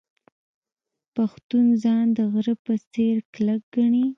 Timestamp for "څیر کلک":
2.93-3.61